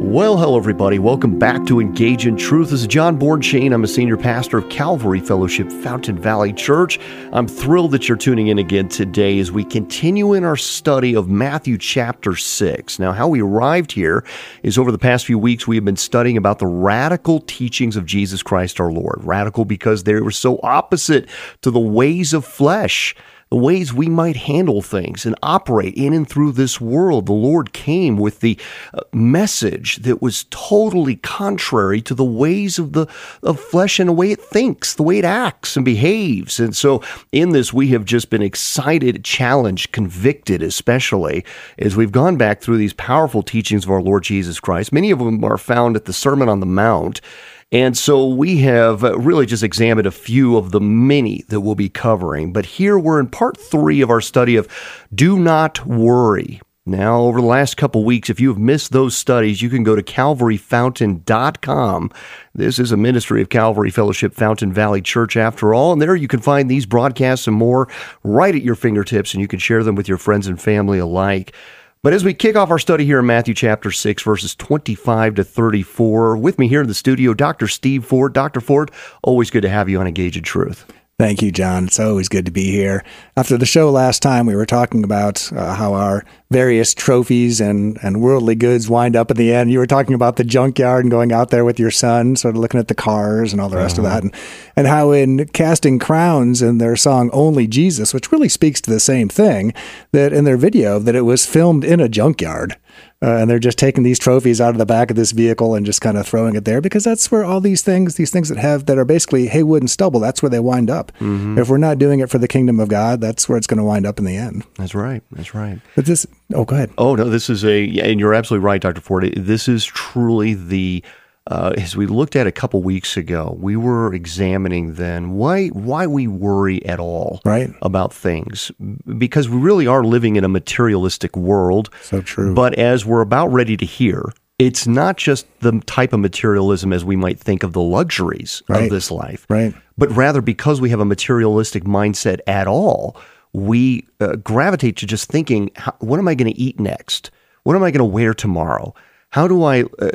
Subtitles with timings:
[0.00, 1.00] Well, hello, everybody.
[1.00, 2.70] Welcome back to Engage in Truth.
[2.70, 3.74] This is John Bornschein.
[3.74, 7.00] I'm a senior pastor of Calvary Fellowship Fountain Valley Church.
[7.32, 11.28] I'm thrilled that you're tuning in again today as we continue in our study of
[11.28, 13.00] Matthew chapter 6.
[13.00, 14.24] Now, how we arrived here
[14.62, 18.06] is over the past few weeks, we have been studying about the radical teachings of
[18.06, 19.18] Jesus Christ our Lord.
[19.24, 21.28] Radical because they were so opposite
[21.62, 23.16] to the ways of flesh
[23.50, 27.26] the ways we might handle things and operate in and through this world.
[27.26, 28.58] The Lord came with the
[28.92, 33.06] uh, message that was totally contrary to the ways of the
[33.42, 36.60] of flesh and the way it thinks, the way it acts and behaves.
[36.60, 37.02] And so
[37.32, 41.44] in this we have just been excited, challenged, convicted especially
[41.78, 44.92] as we've gone back through these powerful teachings of our Lord Jesus Christ.
[44.92, 47.20] Many of them are found at the Sermon on the Mount.
[47.70, 51.74] And so we have uh, really just examined a few of the many that we'll
[51.74, 52.50] be covering.
[52.52, 54.66] But here we're in part three of our study of
[55.14, 56.62] Do Not Worry.
[56.86, 59.94] Now, over the last couple weeks, if you have missed those studies, you can go
[59.94, 62.10] to calvaryfountain.com.
[62.54, 65.92] This is a ministry of Calvary Fellowship Fountain Valley Church, after all.
[65.92, 67.88] And there you can find these broadcasts and more
[68.22, 71.54] right at your fingertips, and you can share them with your friends and family alike.
[72.00, 75.44] But as we kick off our study here in Matthew chapter 6, verses 25 to
[75.44, 77.66] 34, with me here in the studio, Dr.
[77.66, 78.32] Steve Ford.
[78.32, 78.60] Dr.
[78.60, 78.92] Ford,
[79.24, 80.86] always good to have you on Engage in Truth.
[81.18, 81.86] Thank you, John.
[81.86, 83.02] It's always good to be here.
[83.36, 87.98] After the show last time, we were talking about uh, how our various trophies and,
[88.04, 89.72] and worldly goods wind up at the end.
[89.72, 92.60] You were talking about the junkyard and going out there with your son, sort of
[92.60, 94.06] looking at the cars and all the rest uh-huh.
[94.06, 94.22] of that.
[94.22, 94.34] And,
[94.76, 99.00] and how in Casting Crowns in their song Only Jesus, which really speaks to the
[99.00, 99.74] same thing,
[100.12, 102.76] that in their video, that it was filmed in a junkyard.
[103.20, 105.84] Uh, and they're just taking these trophies out of the back of this vehicle and
[105.84, 108.58] just kind of throwing it there because that's where all these things, these things that
[108.58, 111.10] have that are basically hay, wood, and stubble, that's where they wind up.
[111.18, 111.58] Mm-hmm.
[111.58, 113.84] If we're not doing it for the kingdom of God, that's where it's going to
[113.84, 114.64] wind up in the end.
[114.76, 115.20] That's right.
[115.32, 115.80] That's right.
[115.96, 116.92] But this, oh, go ahead.
[116.96, 119.32] Oh no, this is a, and you're absolutely right, Doctor Ford.
[119.36, 121.02] This is truly the
[121.48, 126.06] uh, as we looked at a couple weeks ago, we were examining then why why
[126.06, 127.70] we worry at all right.
[127.80, 128.70] about things
[129.16, 131.88] because we really are living in a materialistic world.
[132.02, 132.54] So true.
[132.54, 137.04] But as we're about ready to hear, it's not just the type of materialism as
[137.04, 138.84] we might think of the luxuries right.
[138.84, 139.74] of this life, right?
[139.96, 143.16] But rather because we have a materialistic mindset at all,
[143.54, 145.70] we uh, gravitate to just thinking,
[146.00, 147.30] what am I going to eat next?
[147.62, 148.94] What am I going to wear tomorrow?
[149.30, 150.10] How do I uh,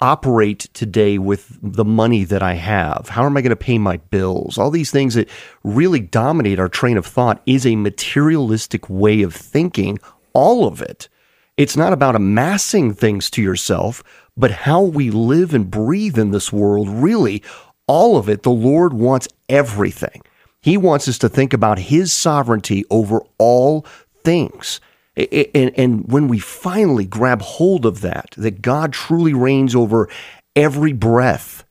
[0.00, 3.10] operate today with the money that I have?
[3.10, 4.56] How am I going to pay my bills?
[4.56, 5.28] All these things that
[5.64, 9.98] really dominate our train of thought is a materialistic way of thinking,
[10.32, 11.10] all of it.
[11.58, 14.02] It's not about amassing things to yourself,
[14.34, 17.42] but how we live and breathe in this world, really,
[17.86, 18.44] all of it.
[18.44, 20.22] The Lord wants everything.
[20.62, 23.84] He wants us to think about His sovereignty over all
[24.24, 24.80] things.
[25.16, 30.08] And, and when we finally grab hold of that, that God truly reigns over
[30.56, 31.64] every breath,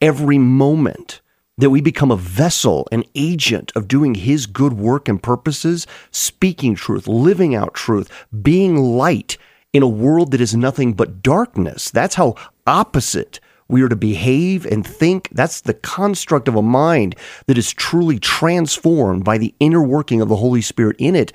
[0.00, 1.20] every moment,
[1.56, 6.74] that we become a vessel, an agent of doing His good work and purposes, speaking
[6.74, 8.10] truth, living out truth,
[8.42, 9.36] being light
[9.72, 11.90] in a world that is nothing but darkness.
[11.90, 12.34] That's how
[12.66, 15.28] opposite we are to behave and think.
[15.32, 17.14] That's the construct of a mind
[17.46, 21.32] that is truly transformed by the inner working of the Holy Spirit in it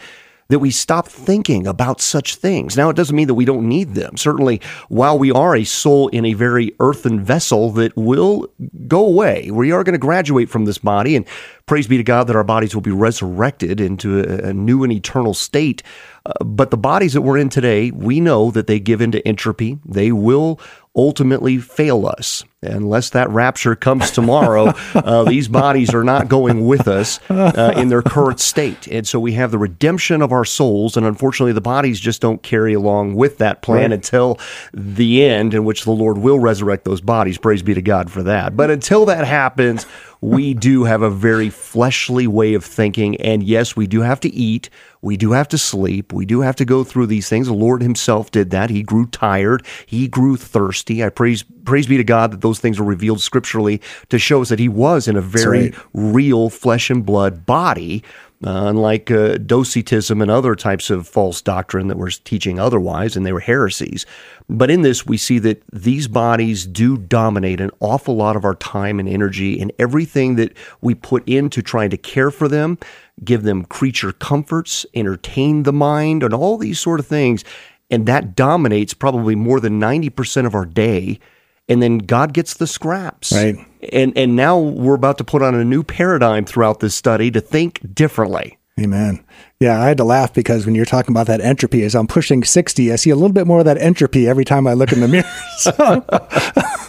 [0.50, 2.78] that we stop thinking about such things.
[2.78, 4.16] Now, it doesn't mean that we don't need them.
[4.18, 8.48] Certainly, while we are a soul in a very earthen vessel that will
[8.88, 11.26] go away, we are going to graduate from this body, and
[11.66, 15.34] praise be to God that our bodies will be resurrected into a, new and eternal
[15.34, 15.82] state.
[16.26, 19.80] Uh, but the bodies that we're in today, we know that they give into entropy.
[19.86, 20.60] They will
[20.96, 22.44] ultimately fail us.
[22.62, 27.90] Unless that rapture comes tomorrow, uh, these bodies are not going with us uh, in
[27.90, 28.88] their current state.
[28.88, 32.42] And so we have the redemption of our souls, and unfortunately, the bodies just don't
[32.42, 33.94] carry along with that plan right.
[33.94, 34.40] until
[34.74, 37.38] the end, in which the Lord will resurrect those bodies.
[37.38, 38.58] Praise be to God for that.
[38.58, 39.86] But until that happens,
[40.22, 43.16] we do have a very fleshly way of thinking.
[43.18, 44.70] And yes, we do have to eat.
[45.02, 46.12] We do have to sleep.
[46.12, 47.48] We do have to go through these things.
[47.48, 48.72] The Lord Himself did that.
[48.72, 49.66] He grew tired.
[49.86, 51.04] He grew thirsty.
[51.04, 54.50] I praise praise be to God that those things are revealed scripturally to show us
[54.50, 55.76] that He was in a very right.
[55.94, 58.04] real flesh and blood body.
[58.44, 63.26] Uh, unlike uh, Docetism and other types of false doctrine that were teaching otherwise, and
[63.26, 64.06] they were heresies.
[64.50, 68.56] But in this, we see that these bodies do dominate an awful lot of our
[68.56, 72.78] time and energy, and everything that we put into trying to care for them
[73.24, 77.44] give them creature comforts, entertain the mind, and all these sort of things.
[77.90, 81.20] And that dominates probably more than 90% of our day.
[81.68, 83.32] And then God gets the scraps.
[83.32, 83.56] Right.
[83.92, 87.42] And and now we're about to put on a new paradigm throughout this study to
[87.42, 88.58] think differently.
[88.80, 89.24] Amen.
[89.62, 92.44] Yeah, I had to laugh because when you're talking about that entropy, as I'm pushing
[92.44, 95.00] 60, I see a little bit more of that entropy every time I look in
[95.00, 95.24] the mirror.
[95.58, 95.72] So,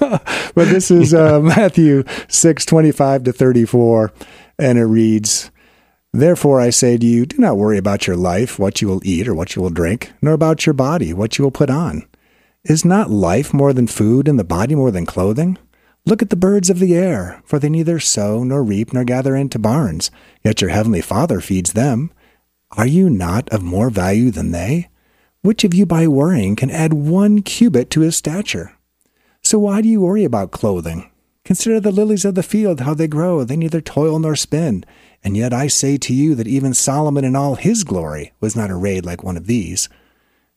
[0.01, 4.13] but this is uh, Matthew 6, 25 to 34,
[4.59, 5.53] and it reads,
[6.13, 9.29] Therefore I say to you, do not worry about your life, what you will eat
[9.29, 12.05] or what you will drink, nor about your body, what you will put on.
[12.69, 15.57] Is not life more than food, and the body more than clothing?
[16.05, 19.37] Look at the birds of the air, for they neither sow nor reap nor gather
[19.37, 20.11] into barns,
[20.43, 22.11] yet your heavenly Father feeds them.
[22.73, 24.89] Are you not of more value than they?
[25.43, 28.73] Which of you by worrying can add one cubit to his stature?
[29.43, 31.09] So why do you worry about clothing?
[31.45, 34.85] Consider the lilies of the field, how they grow, they neither toil nor spin.
[35.23, 38.73] And yet I say to you that even Solomon in all his glory was not
[38.73, 39.89] arrayed like one of these.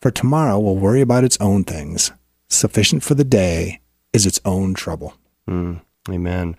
[0.00, 2.12] for tomorrow will worry about its own things.
[2.48, 3.80] Sufficient for the day
[4.12, 5.14] is its own trouble.
[5.48, 5.80] Mm.
[6.08, 6.56] Amen.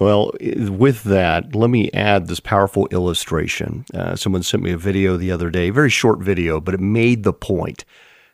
[0.00, 3.84] Well, with that, let me add this powerful illustration.
[3.92, 7.24] Uh, someone sent me a video the other day, very short video, but it made
[7.24, 7.84] the point.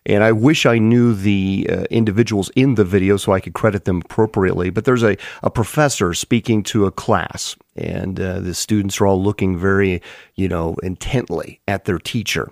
[0.06, 3.86] And I wish I knew the uh, individuals in the video so I could credit
[3.86, 4.68] them appropriately.
[4.68, 9.22] But there's a, a professor speaking to a class, and uh, the students are all
[9.22, 10.02] looking very,
[10.34, 12.50] you know, intently at their teacher.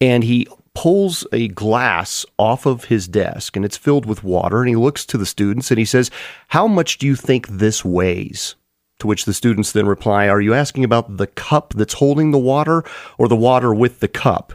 [0.00, 0.48] And he
[0.78, 4.60] pulls a glass off of his desk and it's filled with water.
[4.60, 6.08] And he looks to the students and he says,
[6.46, 8.54] How much do you think this weighs?
[9.00, 12.38] To which the students then reply, Are you asking about the cup that's holding the
[12.38, 12.84] water
[13.18, 14.52] or the water with the cup?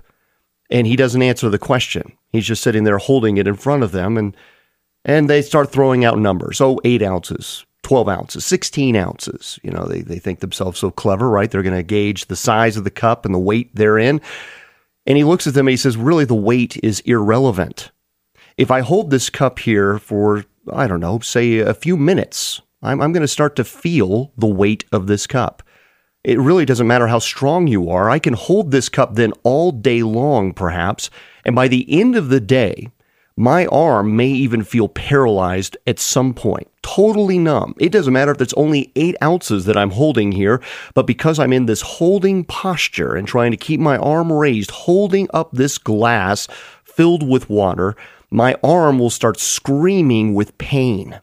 [0.69, 2.13] And he doesn't answer the question.
[2.29, 4.17] He's just sitting there holding it in front of them.
[4.17, 4.33] And,
[5.03, 6.61] and they start throwing out numbers.
[6.61, 9.59] Oh, eight ounces, 12 ounces, 16 ounces.
[9.61, 11.51] You know, they, they think themselves so clever, right?
[11.51, 14.21] They're going to gauge the size of the cup and the weight therein.
[15.05, 17.91] And he looks at them and he says, Really, the weight is irrelevant.
[18.57, 23.01] If I hold this cup here for, I don't know, say a few minutes, I'm,
[23.01, 25.63] I'm going to start to feel the weight of this cup.
[26.23, 28.09] It really doesn't matter how strong you are.
[28.09, 31.09] I can hold this cup then all day long, perhaps.
[31.43, 32.89] And by the end of the day,
[33.35, 37.73] my arm may even feel paralyzed at some point, totally numb.
[37.79, 40.61] It doesn't matter if it's only eight ounces that I'm holding here,
[40.93, 45.27] but because I'm in this holding posture and trying to keep my arm raised, holding
[45.33, 46.47] up this glass
[46.83, 47.95] filled with water,
[48.29, 51.19] my arm will start screaming with pain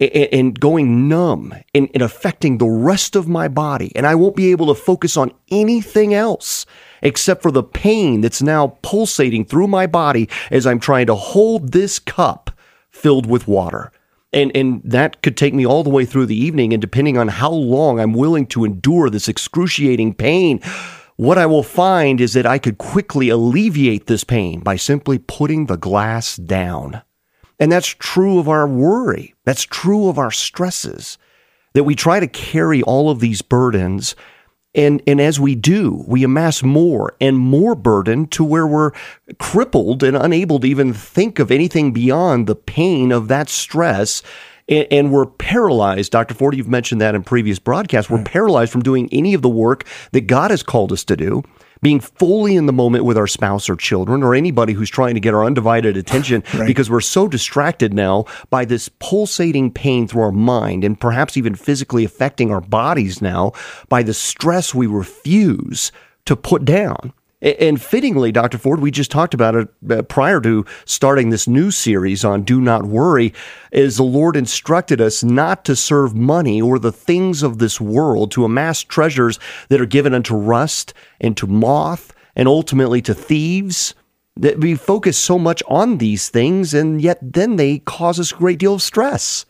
[0.00, 3.92] and going numb and, affecting the rest of my body.
[3.94, 6.66] And I won't be able to focus on anything else
[7.02, 11.72] except for the pain that's now pulsating through my body as I'm trying to hold
[11.72, 12.50] this cup
[12.90, 13.92] filled with water.
[14.32, 16.72] And, and that could take me all the way through the evening.
[16.72, 20.60] And depending on how long I'm willing to endure this excruciating pain,
[21.16, 25.66] what I will find is that I could quickly alleviate this pain by simply putting
[25.66, 27.02] the glass down.
[27.60, 29.34] And that's true of our worry.
[29.44, 31.18] That's true of our stresses.
[31.74, 34.16] That we try to carry all of these burdens
[34.74, 38.92] and, and as we do, we amass more and more burden to where we're
[39.38, 44.22] crippled and unable to even think of anything beyond the pain of that stress.
[44.68, 46.12] And, and we're paralyzed.
[46.12, 46.34] Dr.
[46.34, 48.10] Ford, you've mentioned that in previous broadcasts.
[48.10, 51.42] We're paralyzed from doing any of the work that God has called us to do
[51.82, 55.20] being fully in the moment with our spouse or children or anybody who's trying to
[55.20, 56.66] get our undivided attention right.
[56.66, 61.54] because we're so distracted now by this pulsating pain through our mind and perhaps even
[61.54, 63.52] physically affecting our bodies now
[63.88, 65.92] by the stress we refuse
[66.24, 67.12] to put down.
[67.42, 68.56] And fittingly, Dr.
[68.56, 72.60] Ford, we just talked about it uh, prior to starting this new series on Do
[72.60, 73.34] Not Worry,
[73.72, 78.30] is the Lord instructed us not to serve money or the things of this world,
[78.32, 83.94] to amass treasures that are given unto rust and to moth and ultimately to thieves.
[84.36, 88.36] That we focus so much on these things, and yet then they cause us a
[88.36, 89.44] great deal of stress.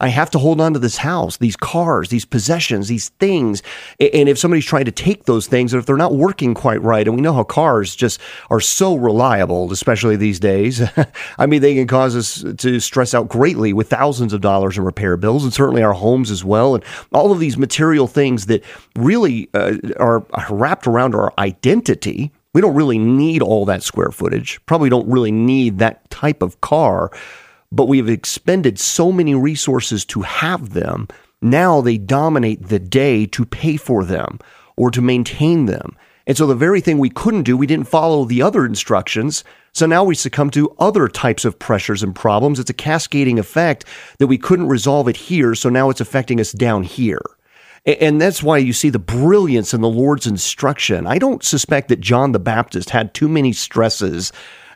[0.00, 3.62] I have to hold on to this house, these cars, these possessions, these things.
[3.98, 7.06] And if somebody's trying to take those things, and if they're not working quite right,
[7.06, 10.82] and we know how cars just are so reliable, especially these days,
[11.38, 14.84] I mean, they can cause us to stress out greatly with thousands of dollars in
[14.84, 18.62] repair bills, and certainly our homes as well, and all of these material things that
[18.96, 22.30] really uh, are wrapped around our identity.
[22.54, 26.60] We don't really need all that square footage, probably don't really need that type of
[26.60, 27.10] car.
[27.70, 31.08] But we have expended so many resources to have them.
[31.40, 34.38] Now they dominate the day to pay for them
[34.76, 35.96] or to maintain them.
[36.26, 39.44] And so the very thing we couldn't do, we didn't follow the other instructions.
[39.72, 42.58] So now we succumb to other types of pressures and problems.
[42.58, 43.86] It's a cascading effect
[44.18, 45.54] that we couldn't resolve it here.
[45.54, 47.22] So now it's affecting us down here.
[47.86, 51.06] And that's why you see the brilliance in the Lord's instruction.
[51.06, 54.30] I don't suspect that John the Baptist had too many stresses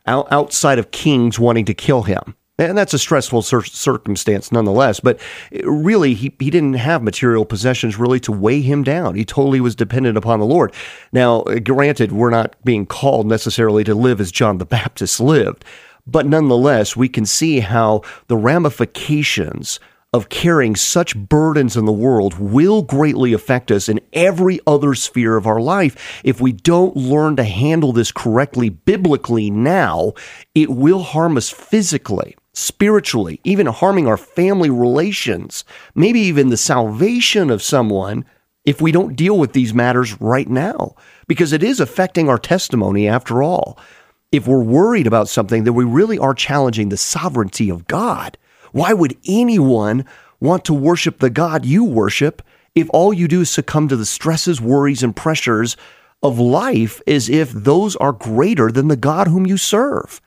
[0.07, 2.35] outside of kings wanting to kill him.
[2.69, 5.01] And that's a stressful cir- circumstance nonetheless.
[5.01, 5.21] But
[5.65, 9.15] really, he, he didn't have material possessions really to weigh him down.
[9.15, 10.75] He totally was dependent upon the Lord.
[11.13, 15.65] Now, uh, granted, we're not being called necessarily to live as John the Baptist lived.
[16.07, 19.79] But nonetheless, we can see how the ramifications
[20.13, 25.37] of carrying such burdens in the world will greatly affect us in every other sphere
[25.37, 26.21] of our life.
[26.23, 30.13] If we don't learn to handle this correctly biblically now,
[30.55, 37.51] it will harm us physically spiritually, even harming our family relations, maybe even the salvation
[37.51, 38.25] of someone
[38.65, 40.95] if we don't deal with these matters right now,
[41.27, 43.79] because it is affecting our testimony after all.
[44.31, 48.39] If we're worried about something, then we really are challenging the sovereignty of God.
[48.71, 50.05] Why would anyone
[50.41, 52.43] want to worship the God you worship
[52.75, 55.77] if all you do is succumb to the stresses, worries, and pressures
[56.23, 60.21] of life as if those are greater than the God whom you serve?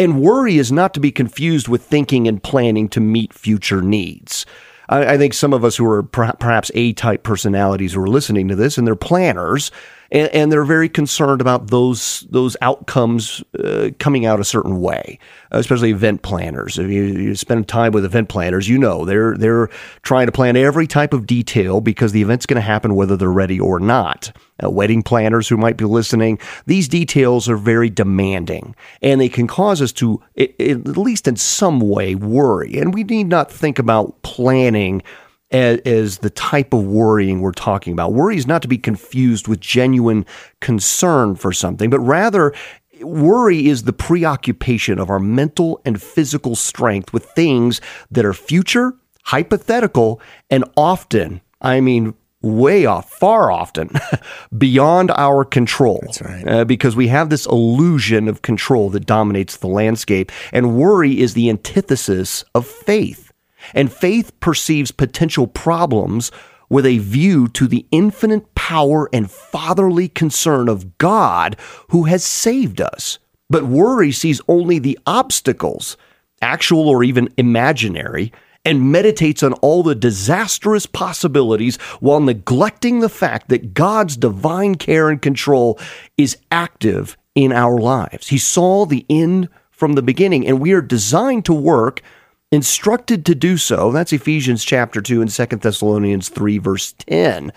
[0.00, 4.46] And worry is not to be confused with thinking and planning to meet future needs.
[4.88, 8.08] I, I think some of us who are per- perhaps A type personalities who are
[8.08, 9.70] listening to this and they're planners
[10.10, 15.18] and, and they're very concerned about those those outcomes uh, coming out a certain way,
[15.50, 16.78] especially event planners.
[16.78, 19.68] If you, you spend time with event planners, you know they're they're
[20.02, 23.30] trying to plan every type of detail because the event's going to happen whether they're
[23.30, 24.32] ready or not.
[24.62, 29.46] Uh, wedding planners who might be listening, these details are very demanding and they can
[29.46, 32.76] cause us to, at least in some way, worry.
[32.76, 35.02] And we need not think about planning
[35.50, 38.12] as, as, the type of worrying we're talking about.
[38.12, 40.24] Worry is not to be confused with genuine
[40.60, 42.52] concern for something, but rather
[43.00, 47.80] worry is the preoccupation of our mental and physical strength with things
[48.10, 53.90] that are future, hypothetical, and often, I mean, way off, far often
[54.58, 56.00] beyond our control.
[56.02, 56.48] That's right.
[56.48, 60.32] Uh, because we have this illusion of control that dominates the landscape.
[60.52, 63.29] And worry is the antithesis of faith.
[63.74, 66.30] And faith perceives potential problems
[66.68, 71.56] with a view to the infinite power and fatherly concern of God
[71.88, 73.18] who has saved us.
[73.50, 75.96] But worry sees only the obstacles,
[76.40, 78.32] actual or even imaginary,
[78.64, 85.08] and meditates on all the disastrous possibilities while neglecting the fact that God's divine care
[85.08, 85.78] and control
[86.16, 88.28] is active in our lives.
[88.28, 92.02] He saw the end from the beginning, and we are designed to work
[92.52, 93.92] instructed to do so.
[93.92, 97.52] That's Ephesians chapter 2 and 2 Thessalonians 3, verse 10.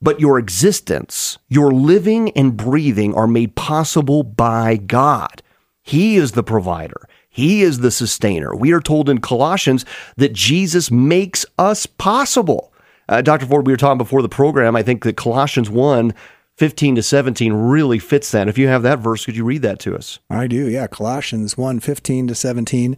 [0.00, 5.42] But your existence, your living and breathing are made possible by God.
[5.82, 7.08] He is the provider.
[7.30, 8.54] He is the sustainer.
[8.54, 9.84] We are told in Colossians
[10.16, 12.72] that Jesus makes us possible.
[13.08, 13.46] Uh, Dr.
[13.46, 14.76] Ford, we were talking before the program.
[14.76, 16.14] I think that Colossians 1
[16.56, 18.48] 15 to 17 really fits that.
[18.48, 20.20] If you have that verse, could you read that to us?
[20.30, 20.86] I do, yeah.
[20.86, 22.96] Colossians 1 15 to 17.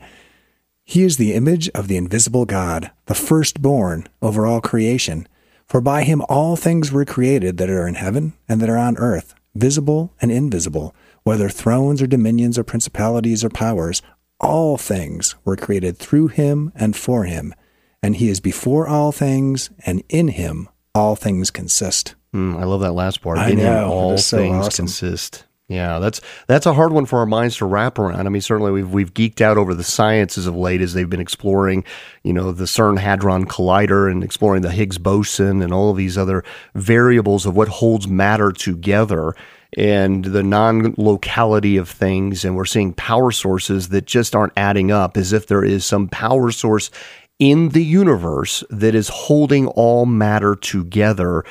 [0.90, 5.28] He is the image of the invisible God, the firstborn over all creation.
[5.66, 8.96] For by him all things were created that are in heaven and that are on
[8.96, 14.00] earth, visible and invisible, whether thrones or dominions or principalities or powers.
[14.40, 17.54] All things were created through him and for him.
[18.02, 22.14] And he is before all things, and in him all things consist.
[22.34, 23.36] Mm, I love that last part.
[23.36, 24.86] I in know, him all so things awesome.
[24.86, 25.44] consist.
[25.68, 28.26] Yeah, that's that's a hard one for our minds to wrap around.
[28.26, 31.20] I mean, certainly we've we've geeked out over the sciences of late as they've been
[31.20, 31.84] exploring,
[32.22, 36.16] you know, the CERN Hadron Collider and exploring the Higgs boson and all of these
[36.16, 36.42] other
[36.74, 39.34] variables of what holds matter together
[39.76, 45.18] and the non-locality of things and we're seeing power sources that just aren't adding up
[45.18, 46.90] as if there is some power source
[47.38, 51.44] in the universe that is holding all matter together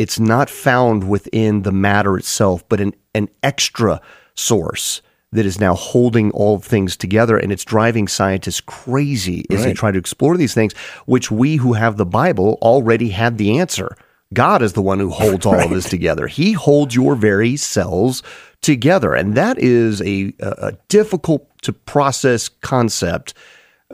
[0.00, 4.00] it's not found within the matter itself, but an, an extra
[4.34, 5.02] source
[5.32, 9.92] that is now holding all things together and it's driving scientists crazy as they try
[9.92, 10.72] to explore these things,
[11.04, 13.94] which we who have the Bible already had the answer.
[14.32, 16.26] God is the one who holds all of this together.
[16.26, 18.22] He holds your very cells
[18.62, 19.14] together.
[19.14, 23.34] And that is a, a a difficult to process concept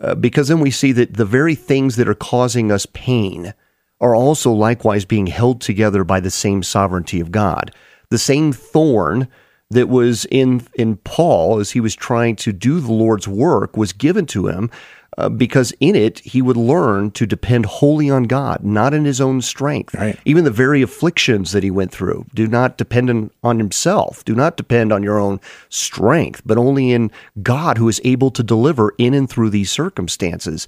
[0.00, 3.54] uh, because then we see that the very things that are causing us pain
[4.00, 7.72] are also likewise being held together by the same sovereignty of God.
[8.10, 9.28] The same thorn
[9.70, 13.92] that was in in Paul as he was trying to do the Lord's work was
[13.92, 14.70] given to him
[15.18, 19.20] uh, because in it he would learn to depend wholly on God, not in his
[19.20, 19.94] own strength.
[19.94, 20.18] Right.
[20.24, 24.34] Even the very afflictions that he went through, do not depend on, on himself, do
[24.34, 27.10] not depend on your own strength, but only in
[27.42, 30.66] God who is able to deliver in and through these circumstances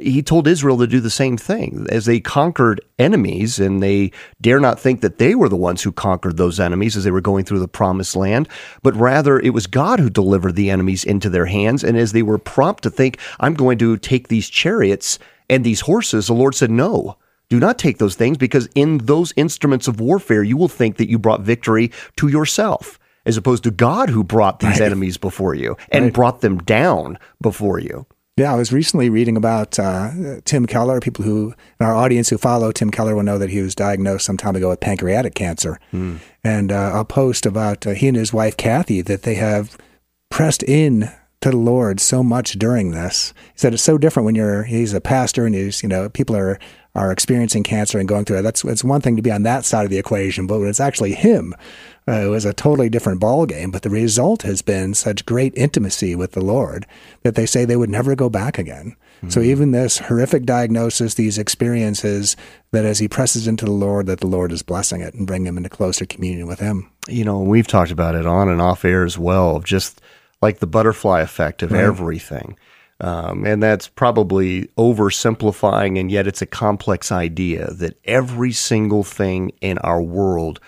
[0.00, 4.60] he told Israel to do the same thing as they conquered enemies, and they dare
[4.60, 7.44] not think that they were the ones who conquered those enemies as they were going
[7.44, 8.48] through the promised land,
[8.82, 11.82] but rather it was God who delivered the enemies into their hands.
[11.82, 15.18] And as they were prompt to think, I'm going to take these chariots
[15.48, 17.16] and these horses, the Lord said, No.
[17.48, 21.10] Do not take those things because in those instruments of warfare, you will think that
[21.10, 24.82] you brought victory to yourself as opposed to God who brought these right.
[24.82, 26.14] enemies before you and right.
[26.14, 28.06] brought them down before you.
[28.36, 31.00] Yeah, I was recently reading about uh, Tim Keller.
[31.00, 34.24] People who in our audience who follow Tim Keller will know that he was diagnosed
[34.24, 35.78] some time ago with pancreatic cancer.
[35.92, 36.20] Mm.
[36.42, 39.76] And uh, a post about uh, he and his wife Kathy that they have
[40.30, 41.10] pressed in
[41.42, 43.34] to the Lord so much during this.
[43.52, 46.36] He said it's so different when you're he's a pastor and he's you know people
[46.36, 46.58] are
[46.94, 48.42] are experiencing cancer and going through it.
[48.42, 50.80] That's it's one thing to be on that side of the equation, but when it's
[50.80, 51.54] actually him
[52.10, 55.52] uh, it was a totally different ball game, but the result has been such great
[55.56, 56.86] intimacy with the Lord
[57.22, 58.96] that they say they would never go back again.
[59.18, 59.28] Mm-hmm.
[59.30, 62.36] So even this horrific diagnosis, these experiences,
[62.72, 65.46] that as he presses into the Lord, that the Lord is blessing it and bringing
[65.46, 66.90] him into closer communion with Him.
[67.08, 70.00] You know, we've talked about it on and off air as well, of just
[70.40, 71.84] like the butterfly effect of right.
[71.84, 72.56] everything.
[73.00, 79.52] Um, and that's probably oversimplifying, and yet it's a complex idea that every single thing
[79.60, 80.60] in our world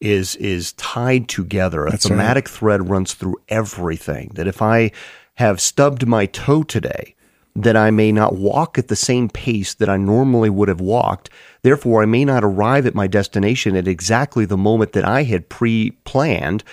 [0.00, 1.86] is is tied together.
[1.86, 2.54] A That's thematic right.
[2.54, 4.32] thread runs through everything.
[4.34, 4.92] That if I
[5.34, 7.14] have stubbed my toe today,
[7.56, 11.30] that I may not walk at the same pace that I normally would have walked.
[11.62, 15.48] Therefore, I may not arrive at my destination at exactly the moment that I had
[15.48, 16.64] pre planned.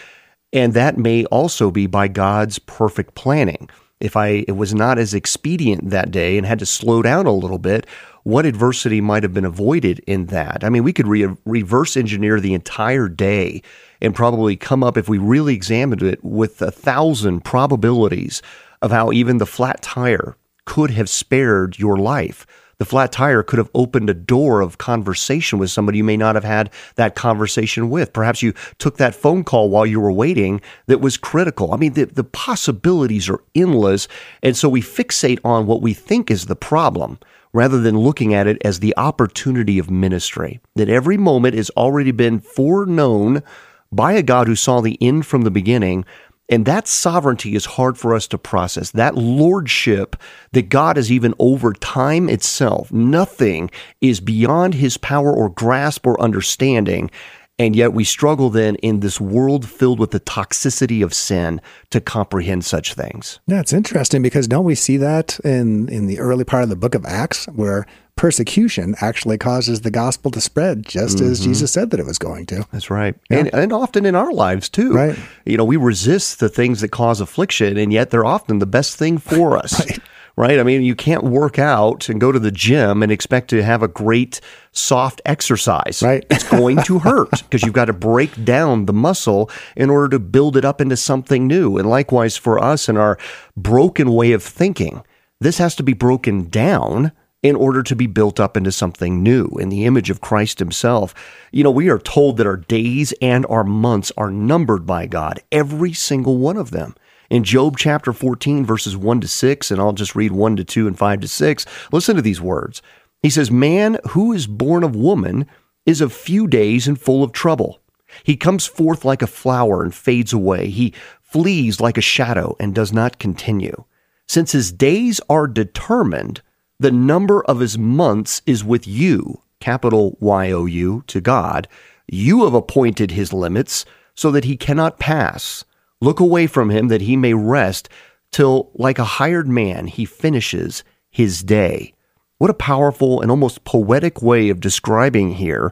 [0.54, 3.70] And that may also be by God's perfect planning.
[4.02, 7.32] If I it was not as expedient that day and had to slow down a
[7.32, 7.86] little bit,
[8.24, 10.64] what adversity might have been avoided in that.
[10.64, 13.62] I mean, we could re- reverse engineer the entire day
[14.02, 18.42] and probably come up, if we really examined it, with a thousand probabilities
[18.82, 22.46] of how even the flat tire could have spared your life.
[22.82, 26.34] The flat tire could have opened a door of conversation with somebody you may not
[26.34, 28.12] have had that conversation with.
[28.12, 31.76] Perhaps you took that phone call while you were waiting that was critical.
[31.76, 34.08] I mean, the, the possibilities are endless.
[34.42, 37.20] And so we fixate on what we think is the problem
[37.54, 40.60] rather than looking at it as the opportunity of ministry.
[40.76, 43.44] That every moment has already been foreknown
[43.92, 46.04] by a God who saw the end from the beginning.
[46.52, 48.92] And that sovereignty is hard for us to process.
[48.92, 50.18] That lordship
[50.52, 52.92] that God is even over time itself.
[52.92, 57.10] Nothing is beyond his power or grasp or understanding.
[57.58, 61.62] And yet we struggle then in this world filled with the toxicity of sin
[61.92, 63.40] to comprehend such things.
[63.48, 66.76] Yeah, it's interesting because don't we see that in, in the early part of the
[66.76, 71.32] book of Acts where persecution actually causes the gospel to spread just mm-hmm.
[71.32, 72.66] as Jesus said that it was going to.
[72.72, 73.16] That's right.
[73.30, 73.40] Yeah.
[73.40, 74.94] And, and often in our lives too.
[74.94, 75.18] Right.
[75.46, 78.98] You know, we resist the things that cause affliction and yet they're often the best
[78.98, 79.80] thing for us.
[79.80, 80.00] right
[80.36, 80.60] right?
[80.60, 83.84] I mean, you can't work out and go to the gym and expect to have
[83.84, 86.02] a great soft exercise.
[86.02, 86.26] Right.
[86.30, 90.20] it's going to hurt because you've got to break down the muscle in order to
[90.20, 91.78] build it up into something new.
[91.78, 93.18] And likewise for us in our
[93.56, 95.04] broken way of thinking,
[95.40, 97.12] this has to be broken down
[97.44, 101.14] in order to be built up into something new in the image of Christ Himself.
[101.52, 105.42] You know, we are told that our days and our months are numbered by God,
[105.52, 106.96] every single one of them.
[107.30, 110.88] In Job chapter 14, verses 1 to 6, and I'll just read 1 to 2
[110.88, 112.82] and 5 to 6, listen to these words.
[113.22, 115.48] He says, Man who is born of woman
[115.86, 117.82] is of few days and full of trouble.
[118.24, 120.70] He comes forth like a flower and fades away.
[120.70, 123.86] He flees like a shadow and does not continue.
[124.28, 126.42] Since his days are determined,
[126.82, 131.68] the number of his months is with you, capital Y O U, to God.
[132.08, 135.64] You have appointed his limits so that he cannot pass.
[136.02, 137.88] Look away from him that he may rest
[138.32, 141.94] till, like a hired man, he finishes his day.
[142.40, 145.72] What a powerful and almost poetic way of describing here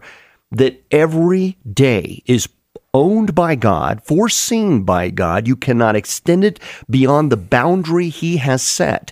[0.51, 2.47] that every day is
[2.93, 5.47] owned by God, foreseen by God.
[5.47, 9.11] You cannot extend it beyond the boundary He has set.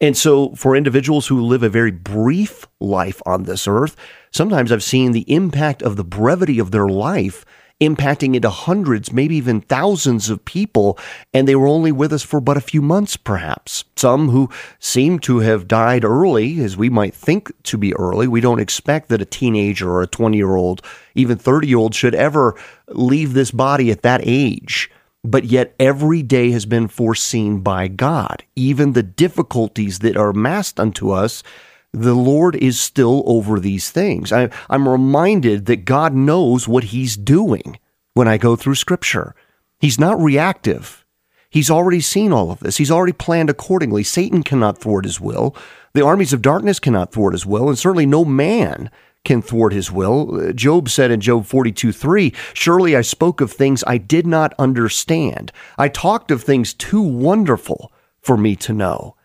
[0.00, 3.96] And so, for individuals who live a very brief life on this earth,
[4.32, 7.44] sometimes I've seen the impact of the brevity of their life
[7.80, 10.98] impacting into hundreds, maybe even thousands of people,
[11.32, 13.84] and they were only with us for but a few months, perhaps.
[13.96, 18.28] Some who seem to have died early, as we might think to be early.
[18.28, 20.82] We don't expect that a teenager or a 20 year old,
[21.14, 22.56] even 30 year old, should ever
[22.88, 24.90] leave this body at that age.
[25.24, 28.44] But yet every day has been foreseen by God.
[28.54, 31.42] Even the difficulties that are massed unto us,
[31.92, 34.32] the Lord is still over these things.
[34.32, 37.78] I, am reminded that God knows what He's doing
[38.12, 39.34] when I go through Scripture.
[39.80, 41.04] He's not reactive.
[41.48, 42.76] He's already seen all of this.
[42.76, 44.02] He's already planned accordingly.
[44.02, 45.56] Satan cannot thwart his will.
[45.92, 48.90] The armies of darkness cannot thwart his will, and certainly no man
[49.24, 50.52] can thwart his will.
[50.52, 55.52] Job said in Job 42 3, Surely I spoke of things I did not understand.
[55.78, 59.16] I talked of things too wonderful for me to know.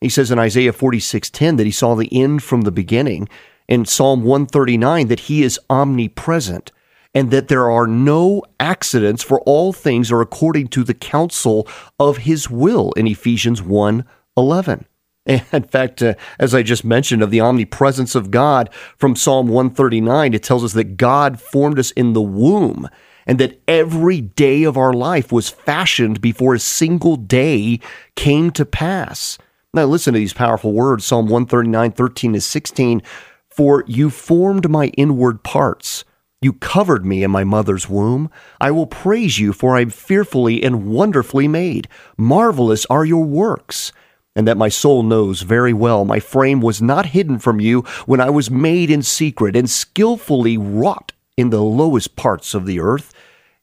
[0.00, 3.28] He says in Isaiah 46 10 that he saw the end from the beginning.
[3.66, 6.72] In Psalm 139 that he is omnipresent
[7.14, 11.66] and that there are no accidents for all things are according to the counsel
[11.98, 14.04] of his will in Ephesians 1
[14.36, 14.86] 11.
[15.52, 20.32] In fact, uh, as I just mentioned, of the omnipresence of God from Psalm 139,
[20.32, 22.88] it tells us that God formed us in the womb
[23.26, 27.78] and that every day of our life was fashioned before a single day
[28.16, 29.36] came to pass.
[29.74, 33.02] Now, listen to these powerful words Psalm 139, 13 to 16.
[33.50, 36.04] For you formed my inward parts.
[36.40, 38.30] You covered me in my mother's womb.
[38.60, 41.88] I will praise you, for I am fearfully and wonderfully made.
[42.16, 43.92] Marvelous are your works
[44.38, 48.20] and that my soul knows very well my frame was not hidden from you when
[48.20, 53.12] I was made in secret and skillfully wrought in the lowest parts of the earth.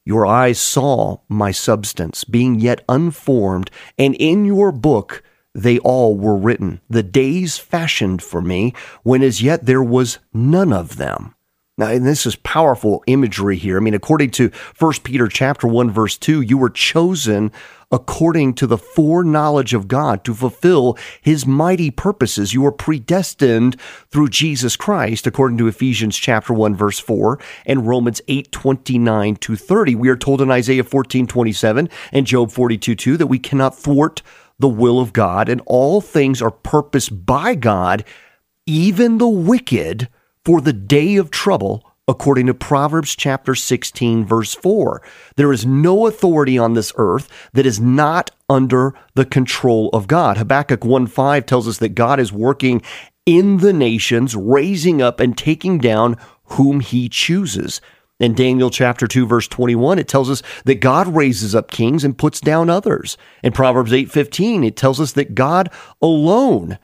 [0.04, 6.36] Your eyes saw my substance, being yet unformed, and in your book they all were
[6.36, 11.36] written, the days fashioned for me, when as yet there was none of them.
[11.78, 13.78] Now, and this is powerful imagery here.
[13.78, 17.54] I mean, according to 1 Peter chapter 1 verse 2, you were chosen
[17.92, 22.54] according to the foreknowledge of God to fulfill his mighty purposes.
[22.54, 28.22] You are predestined through Jesus Christ, according to Ephesians chapter 1 verse 4 and Romans
[28.28, 29.96] 8 29 to 30.
[29.96, 34.22] We are told in Isaiah 14 27 and Job 42 2 that we cannot thwart
[34.60, 38.04] the will of God and all things are purposed by God,
[38.66, 40.08] even the wicked
[40.44, 45.02] for the day of trouble, according to Proverbs chapter 16, verse 4.
[45.38, 50.38] There is no authority on this earth that is not under the control of God.
[50.38, 52.82] Habakkuk 1 5 tells us that God is working
[53.26, 57.82] in the nations, raising up and taking down whom he chooses.
[58.20, 62.18] In Daniel chapter 2 verse 21 it tells us that God raises up kings and
[62.18, 63.18] puts down others.
[63.44, 65.70] In Proverbs 8:15 it tells us that God
[66.02, 66.78] alone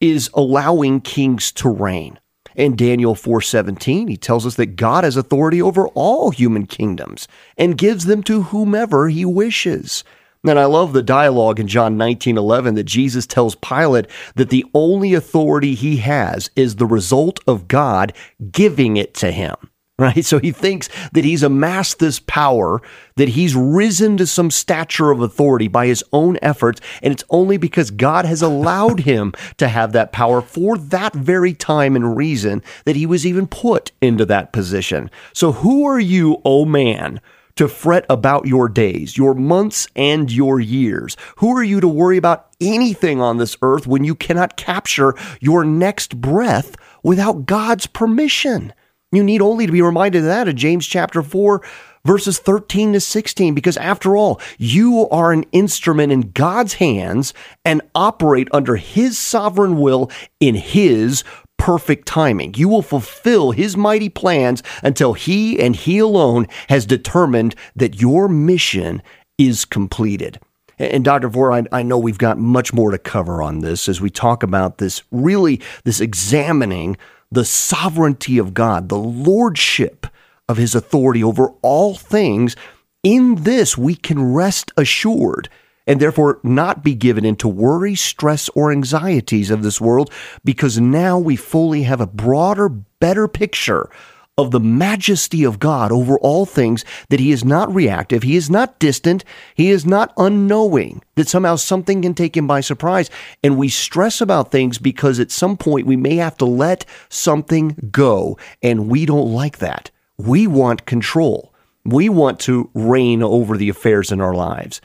[0.00, 2.18] is allowing kings to reign.
[2.56, 7.76] In Daniel 4:17, he tells us that God has authority over all human kingdoms and
[7.76, 10.02] gives them to whomever he wishes.
[10.42, 15.12] And I love the dialogue in John 19:11 that Jesus tells Pilate that the only
[15.12, 18.14] authority he has is the result of God
[18.52, 19.56] giving it to him
[19.98, 20.24] right?
[20.24, 22.82] So he thinks that he's amassed this power,
[23.16, 27.56] that he's risen to some stature of authority by his own efforts, and it's only
[27.56, 32.62] because God has allowed him to have that power for that very time and reason
[32.84, 35.10] that he was even put into that position.
[35.32, 37.20] So who are you, oh man?
[37.56, 41.16] To fret about your days, your months, and your years?
[41.36, 45.64] Who are you to worry about anything on this earth when you cannot capture your
[45.64, 48.74] next breath without God's permission?
[49.12, 51.62] You need only to be reminded of that in James chapter 4,
[52.04, 57.32] verses 13 to 16, because after all, you are an instrument in God's hands
[57.64, 61.22] and operate under His sovereign will in His
[61.56, 62.54] perfect timing.
[62.54, 68.28] You will fulfill His mighty plans until He and He alone has determined that your
[68.28, 69.02] mission
[69.38, 70.40] is completed.
[70.78, 71.30] And Dr.
[71.30, 74.42] Ford, I, I, know we've got much more to cover on this as we talk
[74.42, 76.98] about this really, this examining
[77.30, 80.06] the sovereignty of God, the lordship
[80.48, 82.56] of his authority over all things,
[83.02, 85.48] in this we can rest assured
[85.86, 90.10] and therefore not be given into worry, stress, or anxieties of this world
[90.44, 93.88] because now we fully have a broader, better picture
[94.38, 98.50] of the majesty of God over all things, that he is not reactive, he is
[98.50, 103.08] not distant, he is not unknowing, that somehow something can take him by surprise.
[103.42, 107.90] And we stress about things because at some point we may have to let something
[107.90, 109.90] go, and we don't like that.
[110.18, 111.52] We want control.
[111.84, 114.80] We want to reign over the affairs in our lives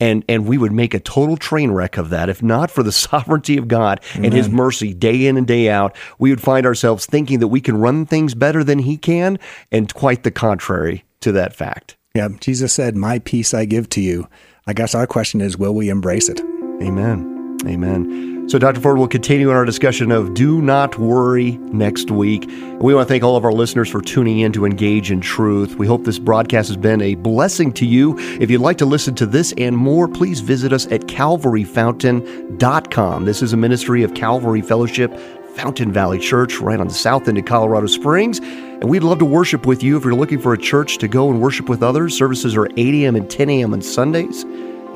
[0.00, 2.92] and and we would make a total train wreck of that if not for the
[3.06, 4.26] sovereignty of God Amen.
[4.26, 5.96] and his mercy day in and day out.
[6.18, 9.38] We would find ourselves thinking that we can run things better than he can
[9.72, 11.96] and quite the contrary to that fact.
[12.14, 14.28] Yeah Jesus said my peace I give to you.
[14.66, 16.40] I guess our question is will we embrace it?
[16.82, 17.56] Amen.
[17.66, 18.80] Amen So, Dr.
[18.80, 22.48] Ford will continue in our discussion of Do Not Worry next week.
[22.80, 25.74] We want to thank all of our listeners for tuning in to engage in truth.
[25.74, 28.16] We hope this broadcast has been a blessing to you.
[28.40, 33.24] If you'd like to listen to this and more, please visit us at calvaryfountain.com.
[33.24, 35.18] This is a ministry of Calvary Fellowship,
[35.56, 38.38] Fountain Valley Church, right on the south end of Colorado Springs.
[38.38, 41.30] And we'd love to worship with you if you're looking for a church to go
[41.30, 42.16] and worship with others.
[42.16, 43.16] Services are 8 a.m.
[43.16, 43.72] and 10 a.m.
[43.72, 44.44] on Sundays.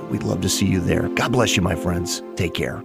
[0.09, 1.09] We'd love to see you there.
[1.09, 2.23] God bless you, my friends.
[2.37, 2.85] Take care.